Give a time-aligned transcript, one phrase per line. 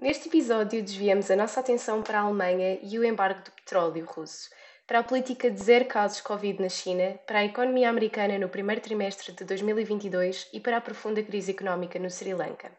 [0.00, 4.48] Neste episódio, desviamos a nossa atenção para a Alemanha e o embargo do petróleo russo,
[4.86, 8.80] para a política de zero casos Covid na China, para a economia americana no primeiro
[8.80, 12.70] trimestre de 2022 e para a profunda crise económica no Sri Lanka.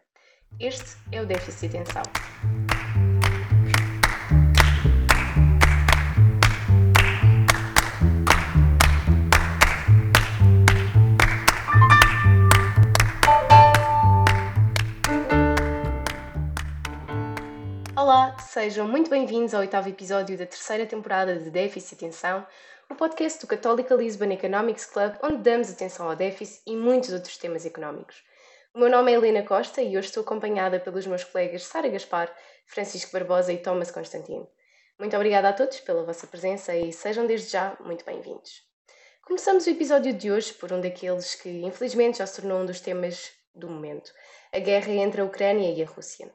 [0.58, 2.04] Este é o Déficit de Atenção.
[18.52, 22.48] Sejam muito bem-vindos ao oitavo episódio da terceira temporada de Déficit e Atenção,
[22.90, 27.38] o podcast do Católica Lisbon Economics Club, onde damos atenção ao déficit e muitos outros
[27.38, 28.24] temas económicos.
[28.74, 32.36] O meu nome é Helena Costa e hoje estou acompanhada pelos meus colegas Sara Gaspar,
[32.66, 34.50] Francisco Barbosa e Thomas Constantino.
[34.98, 38.64] Muito obrigada a todos pela vossa presença e sejam desde já muito bem-vindos.
[39.22, 42.82] Começamos o episódio de hoje por um daqueles que infelizmente já se tornou um dos
[42.82, 44.12] temas do momento,
[44.52, 46.34] a guerra entre a Ucrânia e a Rússia.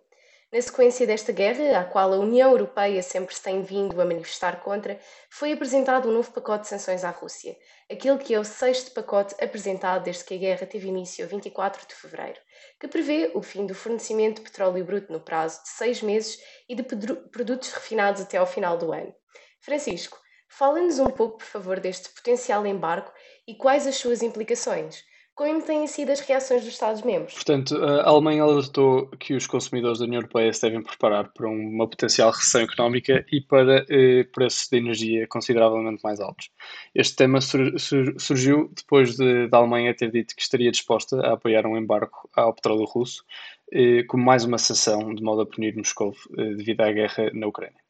[0.55, 4.63] Na sequência desta guerra, à qual a União Europeia sempre se tem vindo a manifestar
[4.63, 7.57] contra, foi apresentado um novo pacote de sanções à Rússia,
[7.91, 11.89] aquele que é o sexto pacote apresentado desde que a guerra teve início a 24
[11.89, 12.39] de fevereiro,
[12.79, 16.77] que prevê o fim do fornecimento de petróleo bruto no prazo de seis meses e
[16.77, 19.13] de produtos refinados até ao final do ano.
[19.61, 23.11] Francisco, fala-nos um pouco, por favor, deste potencial embargo
[23.45, 25.03] e quais as suas implicações.
[25.35, 27.35] Como têm sido as reações dos Estados-membros?
[27.35, 31.89] Portanto, a Alemanha alertou que os consumidores da União Europeia se devem preparar para uma
[31.89, 36.51] potencial recessão económica e para eh, preços de energia consideravelmente mais altos.
[36.95, 41.33] Este tema sur sur surgiu depois de, da Alemanha ter dito que estaria disposta a
[41.33, 43.25] apoiar um embargo ao petróleo russo
[43.73, 47.49] eh, como mais uma sanção de modo a punir Moscou eh, devido à guerra na
[47.49, 47.81] Ucrânia.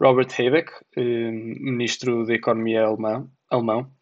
[0.00, 3.97] Robert Habeck, eh, ministro da Economia alemão, alemão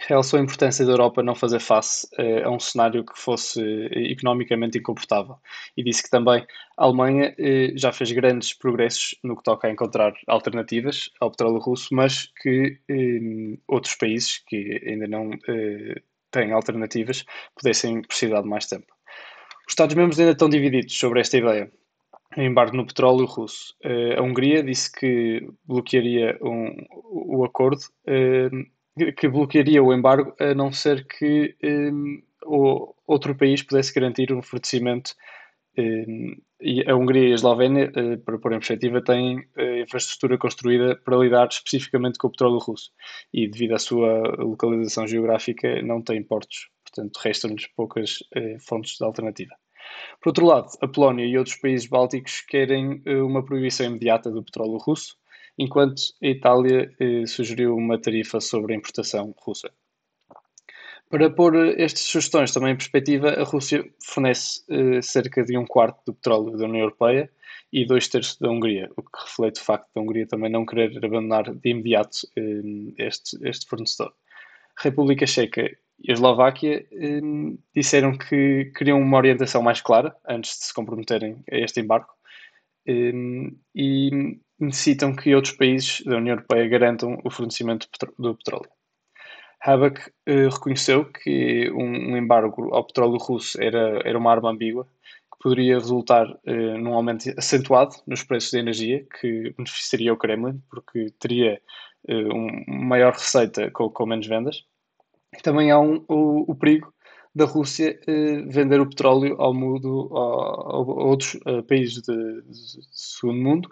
[0.00, 3.98] realçou a importância da Europa não fazer face uh, a um cenário que fosse uh,
[3.98, 5.36] economicamente incomportável
[5.76, 6.44] e disse que também
[6.76, 11.58] a Alemanha uh, já fez grandes progressos no que toca a encontrar alternativas ao petróleo
[11.58, 12.78] russo, mas que
[13.68, 15.30] outros países que ainda não
[16.30, 18.86] têm alternativas pudessem precisar de mais tempo.
[19.66, 21.70] Os Estados-membros ainda estão divididos sobre esta ideia.
[22.36, 23.74] Embargo no petróleo russo.
[24.16, 26.74] a Hungria disse que bloquearia um,
[27.10, 27.82] o acordo
[29.16, 34.42] que bloquearia o embargo, a não ser que um, o outro país pudesse garantir um
[34.42, 35.14] fornecimento.
[35.78, 40.36] Um, e a Hungria e a Eslovénia, uh, para pôr em perspectiva, têm uh, infraestrutura
[40.36, 42.90] construída para lidar especificamente com o petróleo russo
[43.32, 46.68] e, devido à sua localização geográfica, não têm portos.
[46.84, 49.54] Portanto, restam-nos poucas uh, fontes de alternativa.
[50.20, 54.76] Por outro lado, a Polónia e outros países bálticos querem uma proibição imediata do petróleo
[54.76, 55.16] russo,
[55.58, 59.70] enquanto a Itália eh, sugeriu uma tarifa sobre a importação russa.
[61.10, 66.00] Para pôr estas sugestões também em perspectiva, a Rússia fornece eh, cerca de um quarto
[66.06, 67.30] do petróleo da União Europeia
[67.72, 70.96] e dois terços da Hungria, o que reflete o facto da Hungria também não querer
[71.04, 74.12] abandonar de imediato eh, este, este fornecedor.
[74.78, 75.70] A República Checa
[76.02, 77.20] e a Eslováquia eh,
[77.74, 82.08] disseram que queriam uma orientação mais clara antes de se comprometerem a este embargo
[82.86, 83.12] eh,
[83.74, 88.70] e necessitam que outros países da União Europeia garantam o fornecimento do petróleo.
[89.64, 94.84] Habeck eh, reconheceu que um, um, embargo ao petróleo russo era, era uma arma ambígua
[95.32, 100.60] que poderia resultar eh, num aumento acentuado nos preços da energia, que beneficiaria o Kremlin,
[100.68, 101.60] porque teria
[102.08, 104.64] eh, uma maior receita com, com menos vendas.
[105.44, 106.92] Também há um, o, o perigo
[107.34, 107.98] da Rússia
[108.46, 112.54] vender o petróleo ao mundo, a, outros países de, de,
[112.92, 113.70] segundo mundo,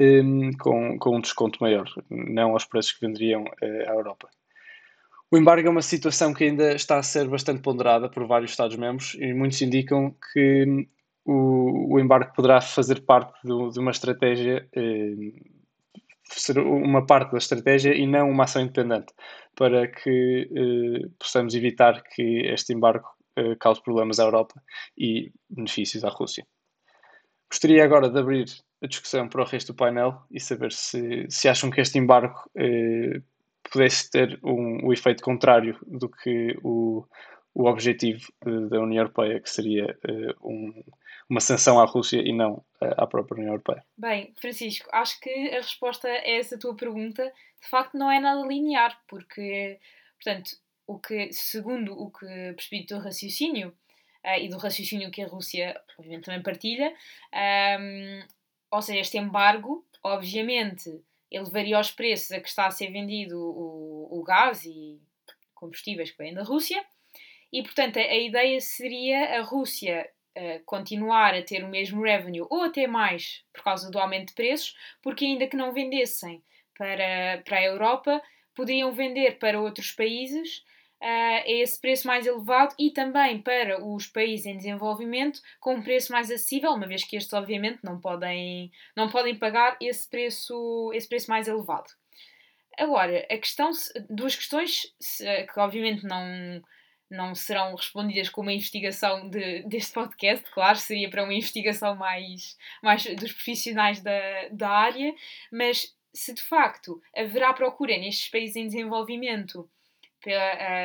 [0.00, 4.28] um, com, com um desconto maior, não aos preços que venderiam uh, à Europa.
[5.30, 9.14] O embargo é uma situação que ainda está a ser bastante ponderada por vários Estados-membros
[9.14, 10.88] e muitos indicam que
[11.24, 16.00] o, o embargo poderá fazer parte do, de uma estratégia, uh,
[16.30, 19.12] ser uma parte da estratégia e não uma ação independente,
[19.56, 23.08] para que uh, possamos evitar que este embargo
[23.58, 24.62] cause problemas à Europa
[24.96, 26.46] e benefícios à Rússia.
[27.50, 28.46] Gostaria agora de abrir
[28.82, 32.38] a discussão para o resto do painel e saber se, se acham que este embargo
[32.56, 33.20] eh,
[33.70, 37.06] pudesse ter um, um efeito contrário do que o,
[37.54, 40.82] o objetivo da União Europeia, que seria eh, um,
[41.28, 43.84] uma sanção à Rússia e não eh, à própria União Europeia.
[43.96, 47.24] Bem, Francisco, acho que a resposta a essa tua pergunta
[47.62, 49.78] de facto não é nada linear, porque,
[50.22, 50.50] portanto,
[50.86, 53.68] o que, segundo o que percebi do teu raciocínio,
[54.24, 56.90] uh, e do raciocínio que a Rússia, obviamente, também partilha,
[57.32, 58.26] um, ehm,
[58.74, 61.00] ou seja, este embargo, obviamente,
[61.30, 65.00] elevaria os preços a que está a ser vendido o, o gás e
[65.54, 66.84] combustíveis que vêm da Rússia,
[67.52, 72.48] e portanto a, a ideia seria a Rússia uh, continuar a ter o mesmo revenue
[72.50, 76.42] ou até mais por causa do aumento de preços, porque ainda que não vendessem
[76.76, 78.20] para, para a Europa,
[78.56, 80.64] podiam vender para outros países
[81.04, 86.10] a esse preço mais elevado e também para os países em desenvolvimento com um preço
[86.10, 91.06] mais acessível, uma vez que estes obviamente não podem, não podem pagar esse preço, esse
[91.06, 91.92] preço mais elevado.
[92.78, 93.70] Agora, a questão,
[94.08, 94.94] duas questões
[95.52, 96.62] que obviamente não,
[97.10, 102.56] não serão respondidas com uma investigação de, deste podcast, claro, seria para uma investigação mais,
[102.82, 105.14] mais dos profissionais da, da área,
[105.52, 109.83] mas se de facto haverá procura nestes países em desenvolvimento eh,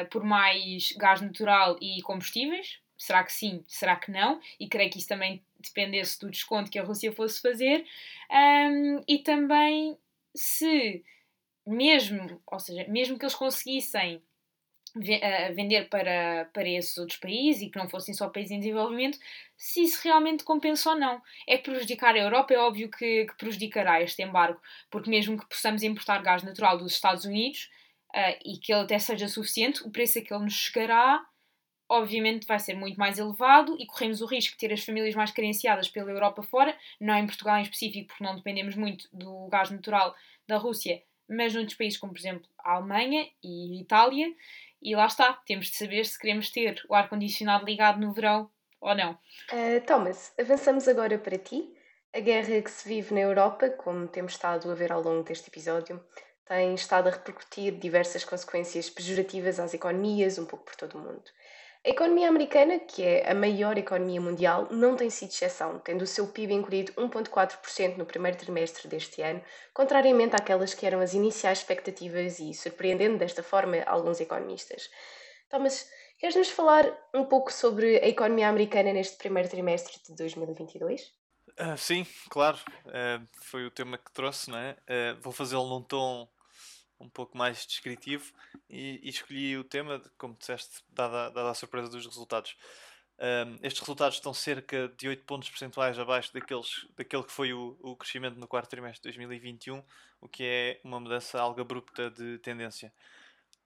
[0.09, 4.39] por mais gás natural e combustíveis, será que sim, será que não?
[4.59, 7.85] E creio que isso também dependesse do desconto que a Rússia fosse fazer,
[8.31, 9.97] um, e também
[10.35, 11.03] se
[11.65, 14.21] mesmo, ou seja, mesmo que eles conseguissem
[15.53, 19.19] vender para, para esses outros países e que não fossem só países em desenvolvimento,
[19.55, 21.21] se isso realmente compensa ou não.
[21.47, 24.59] É prejudicar a Europa, é óbvio que, que prejudicará este embargo,
[24.89, 27.69] porque mesmo que possamos importar gás natural dos Estados Unidos
[28.15, 31.25] uh, e que ele até seja suficiente, o preço a que ele nos chegará
[31.89, 35.31] obviamente vai ser muito mais elevado e corremos o risco de ter as famílias mais
[35.31, 39.71] carenciadas pela Europa fora, não em Portugal em específico, porque não dependemos muito do gás
[39.71, 40.15] natural
[40.47, 44.31] da Rússia, mas noutros países como, por exemplo, a Alemanha e Itália,
[44.81, 48.95] e lá está, temos de saber se queremos ter o ar-condicionado ligado no verão ou
[48.95, 49.13] não.
[49.51, 51.73] Uh, Thomas, avançamos agora para ti.
[52.13, 55.47] A guerra que se vive na Europa, como temos estado a ver ao longo deste
[55.49, 56.03] episódio,
[56.49, 61.23] tem estado a repercutir diversas consequências pejorativas às economias um pouco por todo o mundo.
[61.85, 66.07] A economia americana, que é a maior economia mundial, não tem sido exceção, tendo o
[66.07, 69.41] seu PIB encolhido 1,4% no primeiro trimestre deste ano,
[69.73, 74.89] contrariamente àquelas que eram as iniciais expectativas e surpreendendo desta forma alguns economistas.
[75.49, 75.87] Thomas,
[76.17, 81.01] queres-nos falar um pouco sobre a economia americana neste primeiro trimestre de 2022?
[81.01, 81.13] Uh,
[81.59, 82.57] ah, sim, claro.
[82.87, 84.71] Uh, foi o tema que trouxe, não é?
[84.71, 86.27] Uh, vou fazê-lo num tom
[86.99, 88.33] um pouco mais descritivo
[88.69, 92.55] e, e escolhi o tema, como disseste, dada, dada a surpresa dos resultados.
[93.17, 97.77] Um, estes resultados estão cerca de 8 pontos percentuais abaixo daqueles, daquele que foi o,
[97.81, 99.83] o crescimento no quarto trimestre de 2021,
[100.21, 102.93] o que é uma mudança algo abrupta de tendência.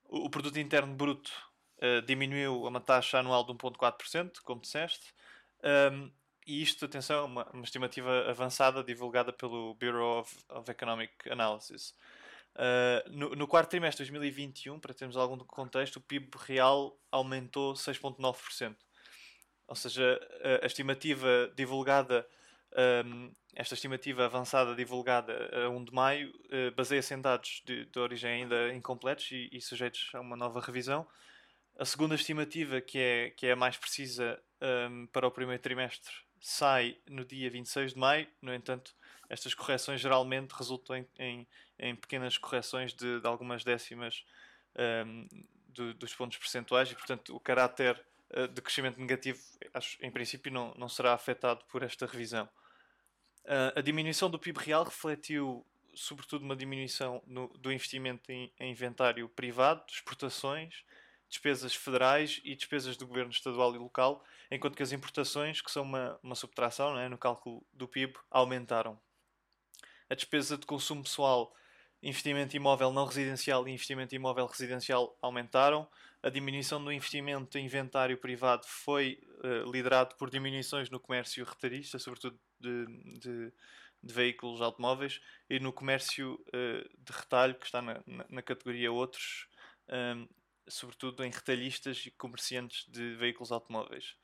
[0.05, 1.31] O, o produto interno bruto
[1.77, 5.13] uh, diminuiu a uma taxa anual de 1,4%, como disseste,
[5.63, 6.11] um,
[6.45, 11.95] e isto, atenção, é uma, uma estimativa avançada divulgada pelo Bureau of, of Economic Analysis.
[12.55, 17.73] Uh, no, no, quarto trimestre de 2021, para termos algum contexto, o PIB real aumentou
[17.73, 18.75] 6,9%.
[19.67, 20.19] Ou seja,
[20.61, 22.27] a, a estimativa divulgada,
[23.05, 25.33] um, esta estimativa avançada divulgada
[25.65, 29.59] a 1 de maio, uh, baseia-se em dados de, de, origem ainda incompletos e, e,
[29.59, 31.07] sujeitos a uma nova revisão.
[31.79, 36.13] A segunda estimativa, que é, que é a mais precisa um, para o primeiro trimestre,
[36.39, 38.93] sai no dia 26 de maio, no entanto,
[39.33, 41.47] estas correções geralmente resultam em, em,
[41.79, 44.23] em pequenas correções de, de algumas décimas
[45.05, 45.27] um,
[45.67, 47.99] do, dos pontos percentuais e, portanto, o caráter
[48.29, 49.41] uh, de crescimento negativo,
[49.73, 52.47] acho, em princípio, não, não será afetado por esta revisão.
[53.43, 55.65] Uh, a diminuição do PIB real refletiu,
[55.95, 60.83] sobretudo, uma diminuição no, do investimento em, em inventário privado, exportações,
[61.27, 65.81] despesas federais e despesas do governo estadual e local, enquanto que as importações, que são
[65.81, 68.99] uma, uma subtração é, no cálculo do PIB, aumentaram.
[70.13, 71.51] A despesa de consumo pessoal,
[72.03, 75.89] investimento imóvel não residencial e investimento imóvel residencial aumentaram.
[76.21, 81.97] A diminuição do investimento em inventário privado foi uh, liderado por diminuições no comércio retalhista,
[81.97, 82.85] sobretudo de,
[83.17, 83.53] de,
[84.03, 88.91] de, veículos automóveis, e no comércio uh, de retalho, que está na, na, na categoria
[88.91, 89.47] outros,
[89.89, 90.27] um,
[90.67, 94.15] sobretudo em retalhistas e comerciantes de veículos automóveis.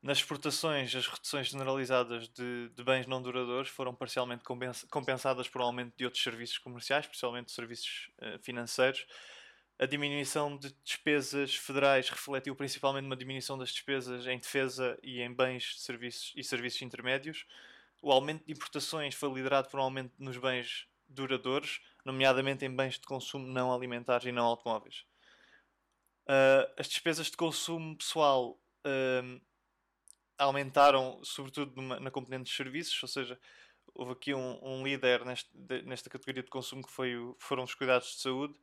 [0.00, 4.44] Nas exportações, as reduções generalizadas de, de bens não duradouros foram parcialmente
[4.88, 9.04] compensadas por um aumento de outros serviços comerciais, especialmente serviços uh, financeiros.
[9.76, 15.32] A diminuição de despesas federais refletiu principalmente uma diminuição das despesas em defesa e em
[15.32, 17.44] bens serviços e serviços intermédios.
[18.00, 22.94] O aumento de importações foi liderado por um aumento nos bens duradouros, nomeadamente em bens
[22.94, 25.04] de consumo não alimentares e não automóveis.
[26.28, 29.40] Uh, as despesas de consumo pessoal uh,
[30.38, 33.38] aumentaram, sobretudo numa, na componente de serviços, ou seja,
[33.94, 37.64] houve aqui um, um líder neste, de, nesta categoria de consumo que foi o, foram
[37.64, 38.54] os cuidados de saúde,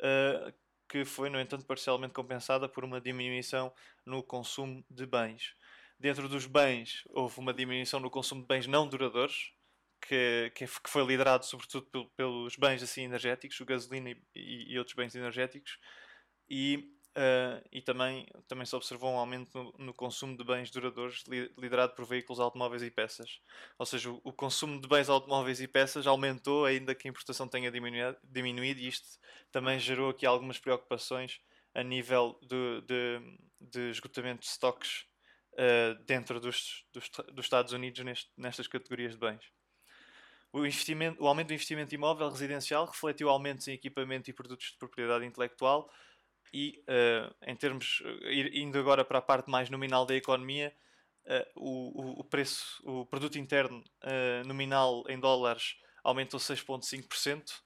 [0.00, 0.52] uh,
[0.88, 3.72] que foi, no entanto, parcialmente compensada por uma diminuição
[4.04, 5.54] no consumo de bens.
[5.98, 9.52] Dentro dos bens, houve uma diminuição no consumo de bens não duradouros,
[10.00, 15.14] que, que, foi liderado sobretudo pelos bens assim energéticos, o gasolina e, e outros bens
[15.14, 15.78] energéticos,
[16.48, 21.24] e Uh, e também, também se observou um aumento no, no consumo de bens duradouros
[21.26, 23.40] li, liderado por veículos automóveis e peças.
[23.78, 27.48] Ou seja, o, o, consumo de bens automóveis e peças aumentou, ainda que a importação
[27.48, 29.18] tenha diminuído, diminuído e isto
[29.50, 31.40] também gerou aqui algumas preocupações
[31.74, 35.06] a nível de, de, de esgotamento de estoques
[35.54, 39.44] uh, dentro dos, dos, dos, Estados Unidos neste, nestas categorias de bens.
[40.52, 44.76] O, investimento, o aumento do investimento imóvel residencial refletiu aumentos em equipamento e produtos de
[44.76, 45.90] propriedade intelectual,
[46.52, 48.02] e uh, em termos,
[48.52, 50.74] indo agora para a parte mais nominal da economia,
[51.26, 57.60] uh, o, o, preço, o produto interno uh, nominal em dólares aumentou 6,5%,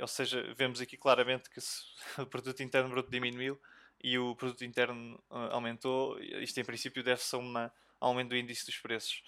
[0.00, 1.60] ou seja, vemos aqui claramente que
[2.20, 3.60] o produto interno bruto diminuiu
[4.02, 6.18] e o produto interno aumentou.
[6.20, 9.22] Isto em princípio deve-se a um aumento do índice dos preços.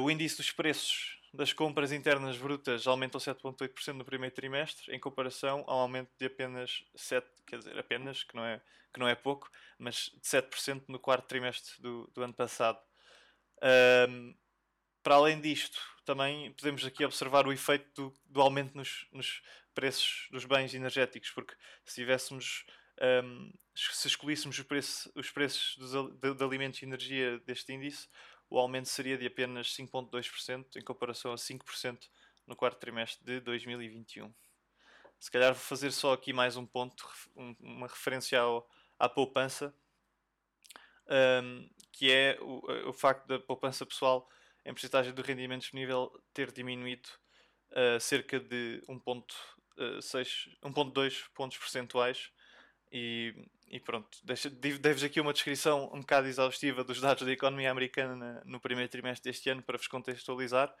[0.00, 5.64] o índice dos preços das compras internas brutas aumentou 7,8% no primeiro trimestre, em comparação
[5.66, 8.60] ao aumento de apenas 7%, quer dizer, apenas, que não é,
[8.92, 12.78] que não é pouco, mas de 7% no quarto trimestre do, do ano passado.
[14.08, 14.34] Um,
[15.02, 19.42] para além disto, também podemos aqui observar o efeito do, do aumento nos, nos,
[19.74, 22.66] preços dos bens energéticos, porque se tivéssemos
[23.24, 28.08] um, se escolhíssemos preço, os preços dos, de, de alimentos e energia deste índice,
[28.52, 32.06] o aumento seria de apenas 5,2% em comparação a 5%
[32.46, 34.30] no quarto trimestre de 2021.
[35.18, 38.68] Se calhar vou fazer só aqui mais um ponto, uma referência ao,
[38.98, 39.74] à poupança,
[41.42, 44.28] um, que é o, o, facto da poupança pessoal
[44.66, 47.08] em porcentagem do rendimento disponível ter diminuído
[47.70, 49.24] uh, cerca de 1,2
[51.24, 52.30] uh, pontos percentuais
[52.92, 53.34] e,
[53.72, 54.18] e pronto,
[54.60, 59.32] devo aqui uma descrição um bocado exaustiva dos dados da economia americana no primeiro trimestre
[59.32, 60.72] deste ano para vos contextualizar,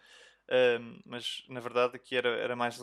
[0.78, 2.78] um, mas na verdade aqui era, era mais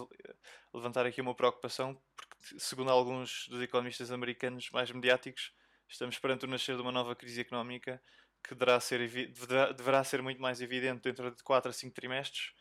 [0.74, 5.54] levantar aqui uma preocupação, porque segundo alguns dos economistas americanos mais mediáticos,
[5.88, 8.02] estamos perante o nascer de uma nova crise económica
[8.44, 12.52] que deverá ser, deverá, deverá ser muito mais evidente dentro de 4 a 5 trimestres.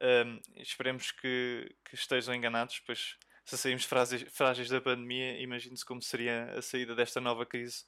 [0.00, 3.16] Um, esperemos que, que estejam enganados, pois
[3.48, 7.84] se saímos frágeis, da pandemia, imagine-se como seria a saída desta nova crise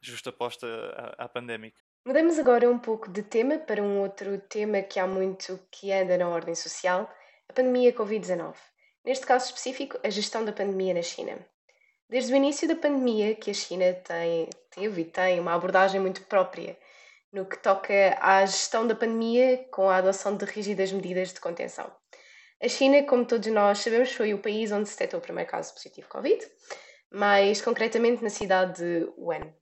[0.00, 0.66] justa aposta
[1.16, 1.80] à, à pandémica.
[2.04, 6.18] Mudamos agora um pouco de tema para um outro tema que há muito que anda
[6.18, 7.08] na ordem social,
[7.48, 8.54] a pandemia Covid-19.
[9.04, 11.38] Neste caso específico, a gestão da pandemia na China.
[12.10, 16.22] Desde o início da pandemia, que a China tem, teve e tem uma abordagem muito
[16.24, 16.76] própria
[17.32, 21.90] no que toca à gestão da pandemia com a adoção de rígidas medidas de contenção.
[22.64, 25.74] A China, como todos nós sabemos, foi o país onde se detectou o primeiro caso
[25.74, 26.50] positivo de Covid,
[27.12, 29.52] mais concretamente na cidade de Wuhan.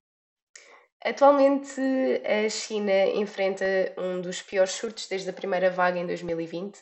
[1.05, 1.81] Atualmente,
[2.25, 3.65] a China enfrenta
[3.99, 6.79] um dos piores surtos desde a primeira vaga em 2020,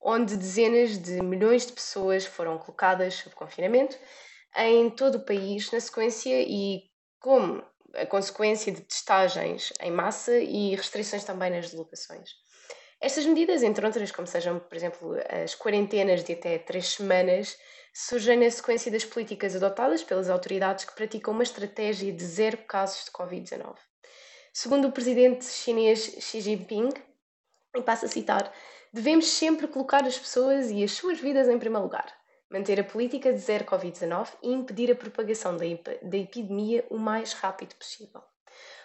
[0.00, 3.98] onde dezenas de milhões de pessoas foram colocadas sob confinamento
[4.56, 6.84] em todo o país, na sequência e
[7.18, 7.64] como
[7.94, 12.43] a consequência de testagens em massa e restrições também nas deslocações.
[13.00, 17.58] Estas medidas, entre outras, como sejam, por exemplo, as quarentenas de até três semanas,
[17.92, 23.04] surgem na sequência das políticas adotadas pelas autoridades que praticam uma estratégia de zero casos
[23.04, 23.76] de Covid-19.
[24.52, 26.90] Segundo o presidente chinês Xi Jinping,
[27.76, 28.52] e passo a citar,
[28.92, 32.06] devemos sempre colocar as pessoas e as suas vidas em primeiro lugar,
[32.50, 35.64] manter a política de zero Covid-19 e impedir a propagação da,
[36.02, 38.22] da epidemia o mais rápido possível.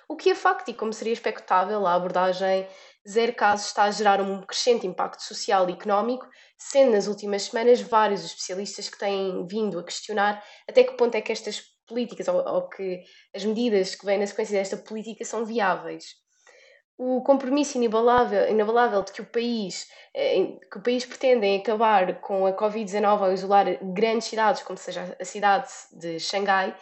[0.09, 2.67] O que é facto e como seria expectável, a abordagem
[3.07, 7.79] Zero Casos está a gerar um crescente impacto social e económico, sendo nas últimas semanas
[7.79, 12.37] vários especialistas que têm vindo a questionar até que ponto é que estas políticas ou,
[12.37, 13.03] ou que
[13.35, 16.05] as medidas que vêm na sequência desta política são viáveis.
[16.97, 22.47] O compromisso inabalável, inabalável de que o país eh, que o país pretende acabar com
[22.47, 26.75] a Covid-19 ao isolar grandes cidades, como seja a cidade de Xangai,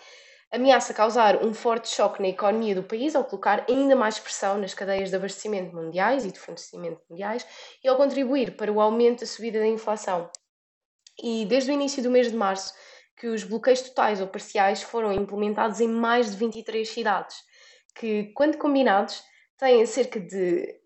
[0.51, 4.73] ameaça causar um forte choque na economia do país ao colocar ainda mais pressão nas
[4.73, 7.45] cadeias de abastecimento mundiais e de fornecimento mundiais
[7.83, 10.29] e ao contribuir para o aumento da subida da inflação.
[11.21, 12.73] E desde o início do mês de março,
[13.17, 17.37] que os bloqueios totais ou parciais foram implementados em mais de 23 cidades,
[17.95, 19.23] que, quando combinados,
[19.57, 20.79] têm cerca de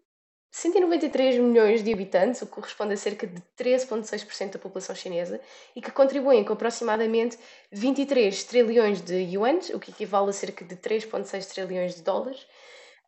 [0.51, 5.39] 193 milhões de habitantes, o que corresponde a cerca de 13,6% da população chinesa,
[5.73, 7.39] e que contribuem com aproximadamente
[7.71, 12.45] 23 trilhões de yuans, o que equivale a cerca de 3,6 trilhões de dólares,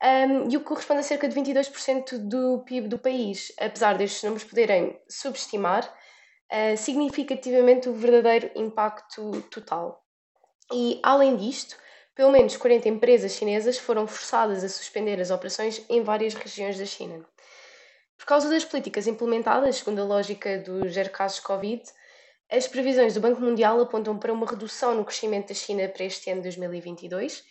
[0.01, 4.23] um, e o que corresponde a cerca de 22% do PIB do país, apesar destes
[4.23, 5.85] números poderem subestimar
[6.49, 10.01] uh, significativamente o verdadeiro impacto total.
[10.71, 11.75] E, além disto,
[12.15, 16.85] pelo menos 40 empresas chinesas foram forçadas a suspender as operações em várias regiões da
[16.85, 17.32] China.
[18.17, 21.83] Por causa das políticas implementadas, segundo a lógica dos zero casos Covid,
[22.49, 26.29] As previsões do Banco Mundial apontam para uma redução no crescimento da China para este
[26.29, 27.43] ano de 2022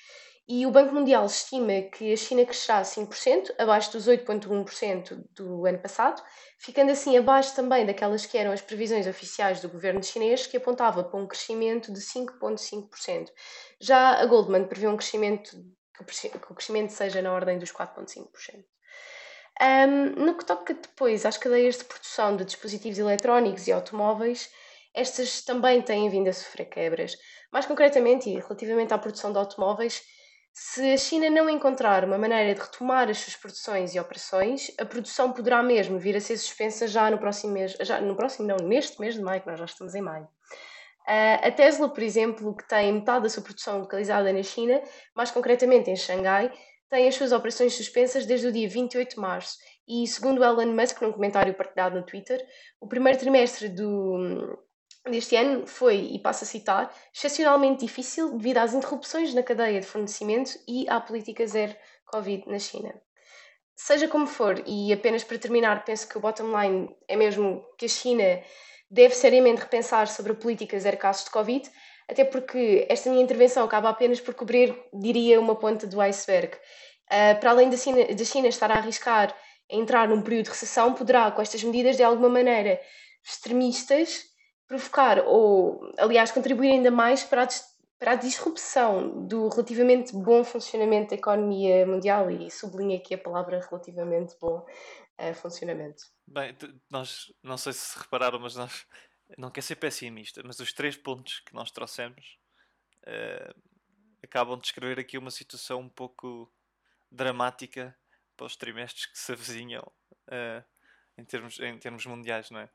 [0.48, 5.78] e o Banco Mundial estima que a China crescerá 5%, abaixo dos 8,1% do ano
[5.78, 6.22] passado,
[6.58, 11.02] ficando assim abaixo também daquelas que eram as previsões oficiais do governo chinês, que apontava
[11.02, 13.28] para um crescimento de 5,5%.
[13.80, 15.50] Já a Goldman prevê um crescimento
[15.96, 16.02] que
[16.50, 18.64] o crescimento seja na ordem dos 4,5%.
[19.60, 24.50] Um, no que toca depois às cadeias de produção de dispositivos eletrónicos e automóveis,
[24.94, 27.16] estas também têm vindo a sofrer quebras.
[27.52, 30.02] Mais concretamente, e relativamente à produção de automóveis,
[30.54, 34.84] se a China não encontrar uma maneira de retomar as suas produções e operações, a
[34.84, 38.56] produção poderá mesmo vir a ser suspensa já no próximo mês, já no próximo não,
[38.56, 40.24] neste mês de maio, que nós já estamos em maio.
[41.08, 44.80] Uh, a Tesla, por exemplo, que tem metade da sua produção localizada na China,
[45.16, 46.52] mais concretamente em Xangai,
[46.92, 49.56] tem as suas operações suspensas desde o dia 28 de março.
[49.88, 52.46] E segundo Elon Musk, num comentário partilhado no Twitter,
[52.78, 54.58] o primeiro trimestre do,
[55.10, 59.86] deste ano foi, e passo a citar, excepcionalmente difícil devido às interrupções na cadeia de
[59.86, 62.94] fornecimento e à política zero Covid na China.
[63.74, 67.86] Seja como for, e apenas para terminar, penso que o bottom line é mesmo que
[67.86, 68.42] a China
[68.90, 71.70] deve seriamente repensar sobre a política zero casos de Covid,
[72.12, 76.54] até porque esta minha intervenção acaba apenas por cobrir, diria, uma ponta do iceberg.
[77.06, 79.34] Uh, para além da China, da China estar a arriscar
[79.70, 82.80] a entrar num período de recessão, poderá, com estas medidas, de alguma maneira
[83.24, 84.24] extremistas,
[84.66, 87.48] provocar ou, aliás, contribuir ainda mais para a,
[87.98, 93.60] para a disrupção do relativamente bom funcionamento da economia mundial e sublinho aqui a palavra
[93.70, 94.66] relativamente bom
[95.18, 96.02] uh, funcionamento.
[96.26, 96.54] Bem,
[96.90, 98.84] nós não sei se repararam, mas nós
[99.38, 102.38] não quer ser pessimista, mas os três pontos que nós trouxemos
[103.02, 103.62] uh,
[104.22, 106.52] acabam de descrever aqui uma situação um pouco
[107.10, 107.96] dramática
[108.36, 109.82] para os trimestres que se avizinham
[110.28, 110.64] uh,
[111.18, 112.70] em, termos, em termos mundiais, não é?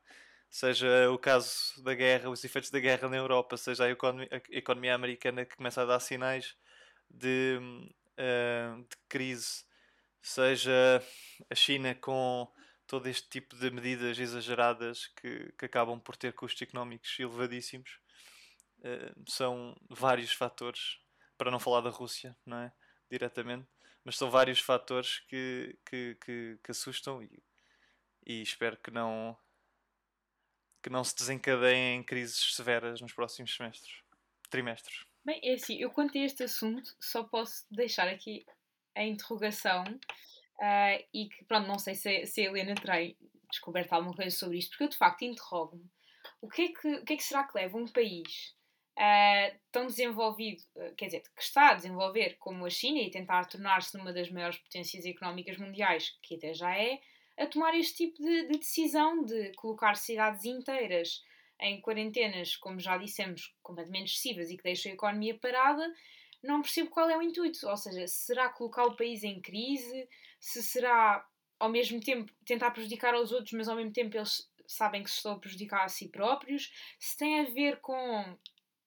[0.50, 4.56] seja o caso da guerra, os efeitos da guerra na Europa, seja a economia, a
[4.56, 6.56] economia americana que começa a dar sinais
[7.10, 9.64] de, uh, de crise,
[10.22, 11.02] seja
[11.50, 12.50] a China com
[12.88, 18.00] todo este tipo de medidas exageradas que, que acabam por ter custos económicos elevadíssimos.
[18.78, 20.98] Uh, são vários fatores,
[21.36, 22.72] para não falar da Rússia, não é?
[23.10, 23.68] Diretamente,
[24.02, 27.42] mas são vários fatores que, que, que, que assustam e,
[28.26, 29.36] e espero que não,
[30.82, 34.02] que não se desencadeiem crises severas nos próximos semestres,
[34.48, 35.04] trimestres.
[35.24, 38.46] Bem, é assim, eu quanto a este assunto só posso deixar aqui
[38.94, 39.84] a interrogação
[40.60, 42.96] uh, e que, pronto, não sei se, se a Helena terá
[43.50, 45.88] descoberto alguma coisa sobre isto, porque eu de facto interrogo-me.
[46.40, 48.54] O que, é que, o que é que será que leva um país
[48.98, 53.46] uh, tão desenvolvido, uh, quer dizer, que está a desenvolver como a China e tentar
[53.46, 57.00] tornar-se numa das maiores potências económicas mundiais, que até já é,
[57.36, 61.22] a tomar este tipo de, de decisão de colocar cidades inteiras
[61.60, 65.92] em quarentenas, como já dissemos, completamente excessivas e que deixam a economia parada,
[66.42, 67.66] não percebo qual é o intuito.
[67.68, 70.08] Ou seja, será colocar o país em crise?
[70.40, 71.26] Se será,
[71.58, 75.16] ao mesmo tempo, tentar prejudicar aos outros, mas ao mesmo tempo eles sabem que se
[75.16, 76.72] estão a prejudicar a si próprios?
[76.98, 78.38] Se tem a ver com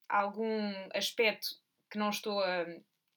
[0.07, 1.47] algum aspecto
[1.89, 2.65] que não estou a,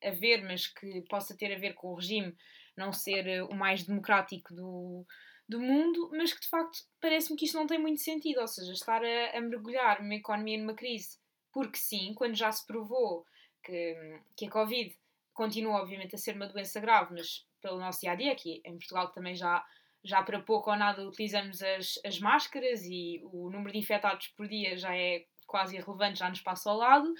[0.02, 2.34] a ver, mas que possa ter a ver com o regime
[2.76, 5.06] não ser eh, o mais democrático do,
[5.48, 8.72] do mundo, mas que de facto parece-me que isto não tem muito sentido, ou seja,
[8.72, 11.18] estar a, a, mergulhar uma economia numa crise,
[11.52, 13.24] porque sim, quando já se provou
[13.64, 14.96] que, que a Covid
[15.32, 18.76] continua obviamente a ser uma doença grave, mas pelo nosso dia a dia, aqui em
[18.76, 19.64] Portugal também já,
[20.02, 24.46] já para pouco ou nada utilizamos as, as máscaras e o número de infectados por
[24.46, 27.12] dia já é quase irrelevante, já nos passa ao lado,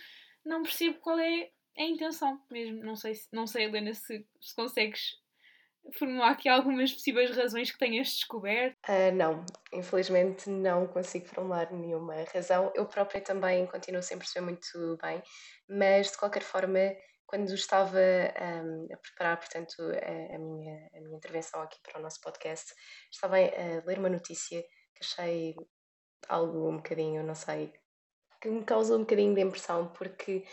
[0.45, 2.83] não percebo qual é a intenção mesmo.
[2.85, 5.19] Não sei, não sei Helena, se, se consegues
[5.99, 8.77] formular aqui algumas possíveis razões que tenhas descoberto?
[8.89, 12.73] Uh, não, infelizmente não consigo formular nenhuma razão.
[12.75, 15.23] Eu própria também continuo sem perceber muito bem,
[15.69, 16.79] mas de qualquer forma,
[17.27, 22.03] quando estava um, a preparar, portanto, a, a, minha, a minha intervenção aqui para o
[22.03, 22.73] nosso podcast,
[23.13, 24.63] estava a ler uma notícia
[24.95, 25.55] que achei
[26.29, 27.73] algo um bocadinho, não sei,
[28.41, 30.45] que me causou um bocadinho de impressão, porque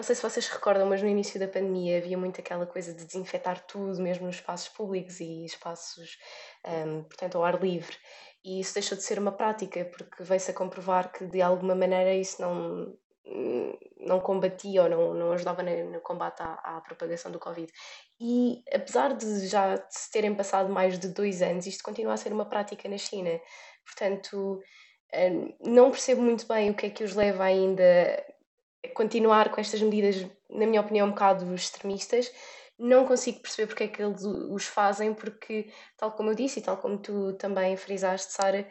[0.00, 3.04] não sei se vocês recordam, mas no início da pandemia havia muito aquela coisa de
[3.04, 6.18] desinfetar tudo, mesmo nos espaços públicos e espaços,
[6.66, 7.94] um, portanto, ao ar livre.
[8.42, 12.14] E isso deixou de ser uma prática, porque veio-se a comprovar que de alguma maneira
[12.14, 12.96] isso não,
[13.98, 17.70] não combatia ou não, não ajudava no, combate à, à, propagação do Covid.
[18.18, 22.32] E apesar de já se terem passado mais de dois anos, isto continua a ser
[22.32, 23.38] uma prática na China.
[23.84, 24.62] Portanto,
[25.14, 27.84] hum, não percebo muito bem o que é que os leva ainda
[28.94, 32.30] continuar com estas medidas, na minha opinião, um bocado extremistas.
[32.78, 36.62] Não consigo perceber porque é que eles os fazem, porque, tal como eu disse e
[36.62, 38.66] tal como tu também frisaste, Sara,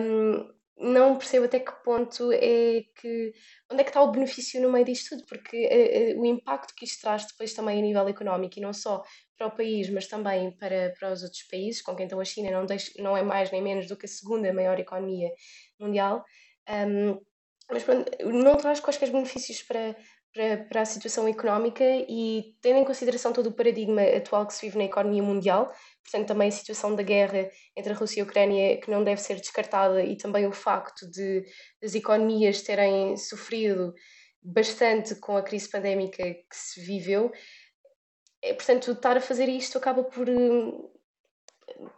[0.00, 3.32] um, não percebo até que ponto é que.
[3.70, 6.74] onde é que está o benefício no meio disto tudo, porque uh, uh, o impacto
[6.74, 9.02] que isto traz depois também a nível económico, e não só
[9.36, 12.50] para o país, mas também para, para os outros países, com quem então a China
[12.50, 15.30] não, deixa, não é mais nem menos do que a segunda maior economia
[15.78, 16.24] mundial,
[16.68, 17.20] um,
[17.70, 19.96] mas pronto, não traz quaisquer benefícios para,
[20.32, 24.66] para, para a situação económica e tendo em consideração todo o paradigma atual que se
[24.66, 25.72] vive na economia mundial,
[26.02, 29.20] portanto também a situação da guerra entre a Rússia e a Ucrânia que não deve
[29.20, 31.44] ser descartada e também o facto de
[31.82, 33.94] as economias terem sofrido
[34.42, 37.32] bastante com a crise pandémica que se viveu,
[38.42, 40.90] é, portanto, estar a fazer isto acaba por hum,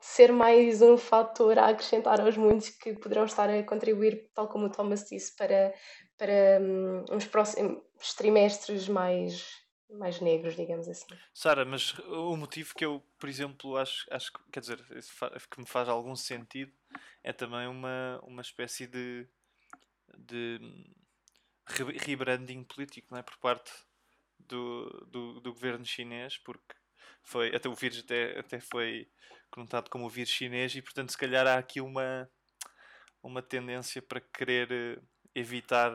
[0.01, 4.67] ser mais um fator a acrescentar aos muitos que poderão estar a contribuir, tal como
[4.67, 5.75] o Thomas disse, para,
[6.17, 7.83] para um, uns próximos
[8.17, 9.47] trimestres mais,
[9.91, 11.07] mais negros, digamos assim.
[11.33, 14.85] Sara, mas o motivo que eu, por exemplo, acho, acho quer dizer,
[15.51, 16.73] que me faz algum sentido
[17.23, 19.29] é também uma, uma espécie de,
[20.17, 20.61] de
[21.67, 23.23] rebranding político, não é?
[23.23, 23.73] Por parte
[24.39, 26.75] do, do, do governo chinês, porque
[27.23, 29.09] foi, até o vírus até, até foi
[29.51, 32.29] conotado como o vírus chinês e portanto se calhar há aqui uma,
[33.23, 34.99] uma tendência para querer eh,
[35.35, 35.93] evitar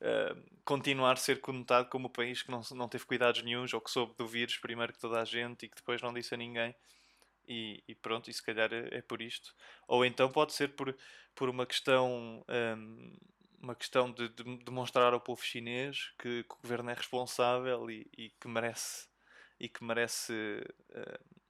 [0.00, 3.80] uh, continuar a ser conotado como o país que não, não teve cuidados nenhums ou
[3.80, 6.36] que soube do vírus primeiro que toda a gente e que depois não disse a
[6.36, 6.74] ninguém.
[7.48, 9.54] E, e pronto, e se calhar é, é, por isto.
[9.88, 10.96] Ou então pode ser por,
[11.34, 13.16] por uma questão um,
[13.60, 18.08] uma questão de, de, demonstrar ao povo chinês que, que o governo é responsável e,
[18.16, 19.08] e, que merece
[19.60, 21.40] e que merece uh,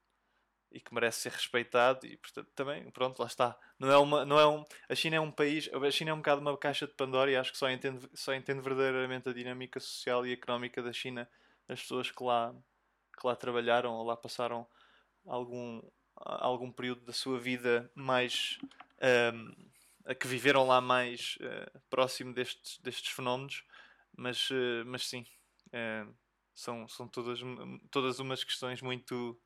[0.72, 3.58] e que merece ser respeitado e portanto também pronto lá está.
[3.78, 6.18] Não é uma não é um a China é um país a China é um
[6.18, 9.80] bocado uma caixa de Pandora e acho que só entende só entende verdadeiramente a dinâmica
[9.80, 11.28] social e económica da China.
[11.68, 12.54] As pessoas que lá
[13.18, 14.66] que lá trabalharam ou lá passaram
[15.26, 15.80] algum
[16.16, 19.70] algum período da sua vida mais um, ehm,
[20.06, 23.64] a que viveram lá mais uh, próximo destes, destes fenómenos,
[24.16, 25.24] mas, uh, mas sim,
[25.68, 26.14] uh,
[26.60, 27.40] são, são todas,
[27.90, 29.38] todas umas questões muito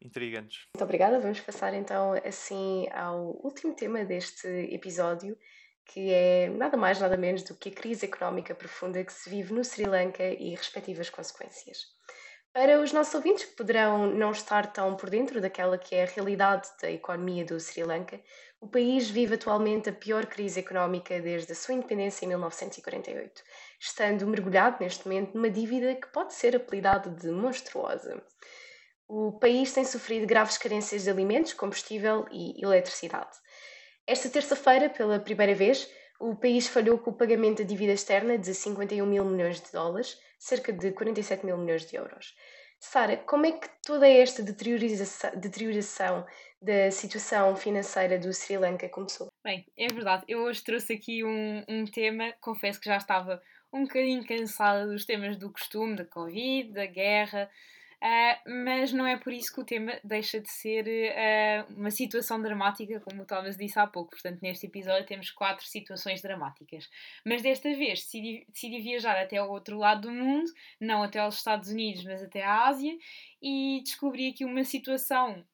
[0.00, 0.66] intrigantes.
[0.74, 1.20] Muito obrigada.
[1.20, 5.36] Vamos passar então assim ao último tema deste episódio,
[5.84, 9.52] que é nada mais nada menos do que a crise económica profunda que se vive
[9.52, 11.86] no Sri Lanka e respectivas consequências.
[12.52, 16.06] Para os nossos ouvintes que poderão não estar tão por dentro daquela que é a
[16.06, 18.20] realidade da economia do Sri Lanka,
[18.60, 23.42] o país vive atualmente a pior crise económica desde a sua independência em 1948,
[23.78, 28.20] estando mergulhado neste momento numa dívida que pode ser apelidada de monstruosa.
[29.06, 33.36] O país tem sofrido graves carências de alimentos, combustível e eletricidade.
[34.06, 38.54] Esta terça-feira, pela primeira vez, o país falhou com o pagamento da dívida externa de
[38.54, 42.34] 51 mil milhões de dólares, cerca de 47 mil milhões de euros.
[42.80, 46.24] Sara, como é que toda esta deterioração,
[46.60, 49.32] da situação financeira do Sri Lanka começou?
[49.44, 50.24] Bem, é verdade.
[50.28, 53.40] Eu hoje trouxe aqui um, um tema, confesso que já estava
[53.72, 57.50] um bocadinho cansada dos temas do costume, da Covid, da guerra,
[58.00, 62.40] Uh, mas não é por isso que o tema deixa de ser uh, uma situação
[62.40, 64.10] dramática, como o Thomas disse há pouco.
[64.10, 66.88] Portanto, neste episódio temos quatro situações dramáticas.
[67.24, 70.48] Mas desta vez decidi, decidi viajar até ao outro lado do mundo,
[70.80, 72.96] não até aos Estados Unidos, mas até à Ásia,
[73.42, 75.44] e descobri aqui uma situação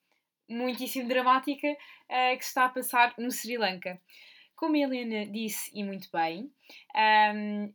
[0.47, 3.99] muitíssimo dramática uh, que se está a passar no Sri Lanka.
[4.55, 6.53] Como a Helena disse, e muito bem,
[7.35, 7.73] um,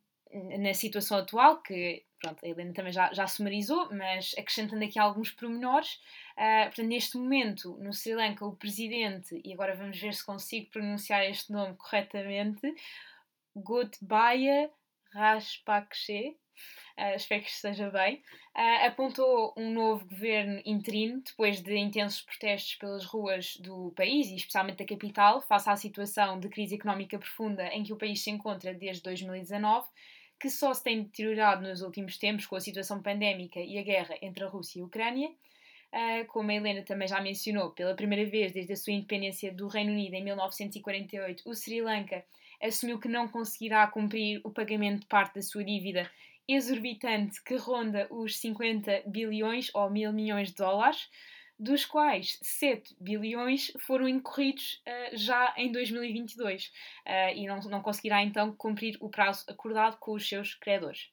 [0.60, 5.32] na situação atual, que pronto, a Helena também já, já sumarizou, mas acrescentando aqui alguns
[5.32, 5.96] pormenores,
[6.38, 10.70] uh, portanto, neste momento, no Sri Lanka, o presidente, e agora vamos ver se consigo
[10.70, 12.74] pronunciar este nome corretamente,
[13.56, 14.70] Gotabaya
[15.12, 16.38] Rajapakse,
[16.98, 18.22] uh, espero que esteja bem,
[18.56, 24.36] uh, apontou um novo governo interino depois de intensos protestos pelas ruas do país e
[24.36, 28.30] especialmente da capital, face à situação de crise económica profunda em que o país se
[28.30, 29.88] encontra desde 2019
[30.40, 34.16] que só se tem deteriorado nos últimos tempos com a situação pandémica e a guerra
[34.22, 35.30] entre a Rússia e a Ucrânia.
[35.92, 39.68] Uh, como a Helena também já mencionou, pela primeira vez desde a sua independência do
[39.68, 42.24] Reino Unido em 1948, o Sri Lanka
[42.62, 46.10] assumiu que não conseguirá cumprir o pagamento de parte da sua dívida
[46.48, 51.10] exorbitante que ronda os 50 bilhões ou mil milhões de dólares,
[51.60, 56.70] dos quais 7 bilhões foram incorridos uh, já em 2022 uh,
[57.06, 61.10] eh, e não, não conseguirá então cumprir o prazo acordado com os seus credores.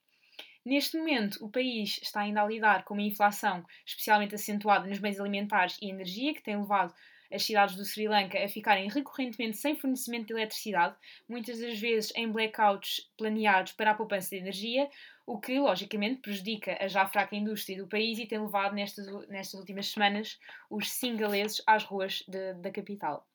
[0.65, 5.19] Neste momento, o país está ainda a lidar com uma inflação especialmente acentuada nos bens
[5.19, 6.95] alimentares e energia, que tem levado
[7.33, 10.97] as cidades do Sri Lanka a ficarem recorrentemente sem fornecimento de eletricidade,
[11.29, 14.89] muitas das vezes em blackouts planeados para a poupança de energia,
[15.27, 19.59] o que, logicamente, prejudica a já fraca indústria do país e tem levado nestas, nestas
[19.59, 20.39] últimas semanas
[20.71, 23.27] os singaleses às ruas de, da capital.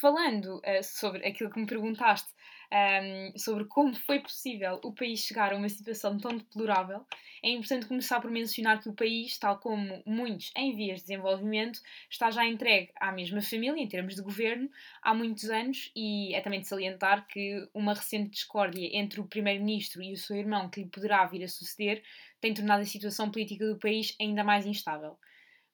[0.00, 2.32] falando uh, sobre aquilo que me perguntaste,
[2.72, 7.04] um, sobre como foi possível o país chegar a uma situação tão deplorável,
[7.42, 11.80] é importante começar por mencionar que o país, tal como muitos em vias de desenvolvimento,
[12.10, 14.68] está já entregue à mesma família, em termos de governo,
[15.02, 20.02] há muitos anos, e é também de salientar que uma recente discórdia entre o primeiro-ministro
[20.02, 22.02] e o seu irmão, que lhe poderá vir a suceder,
[22.40, 25.16] tem tornado a situação política do país ainda mais instável.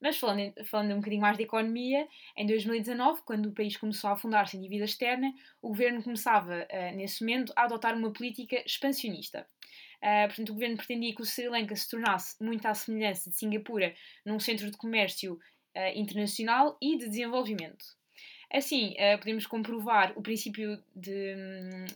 [0.00, 4.12] Mas falando, falando um bocadinho mais de economia, em 2019, quando o país começou a
[4.14, 9.46] afundar-se em dívida externa, o governo começava, uh, nesse momento, a adotar uma política expansionista.
[10.02, 13.36] Uh, portanto, o governo pretendia que o Sri Lanka se tornasse, muito à semelhança de
[13.36, 13.94] Singapura,
[14.26, 17.84] num centro de comércio uh, internacional e de desenvolvimento.
[18.52, 21.34] Assim, uh, podemos comprovar o princípio de,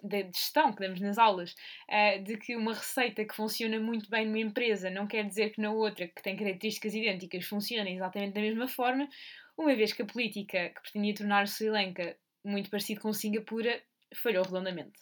[0.03, 1.55] de, gestão que damos nas aulas,
[1.89, 5.61] uh, de que uma receita que funciona muito bem numa empresa não quer dizer que
[5.61, 9.09] na outra, que tem características idênticas, funcione exatamente da mesma forma,
[9.57, 13.83] uma vez que a política que pretendia tornar Sri Lanka muito parecido com Singapura
[14.15, 14.99] falhou redondamente.